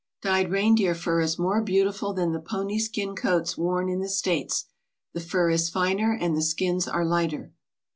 [0.23, 4.65] Dyed reindeer fur is more beautiful than the pony skin coats worn in the States.
[5.13, 7.53] The fur is finer and the skins are lighter.